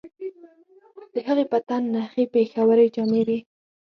د 1.13 1.15
هغې 1.27 1.45
په 1.51 1.57
تن 1.67 1.83
نخي 1.95 2.23
پېښورۍ 2.33 2.87
جامې 2.95 3.21
وې 3.27 3.39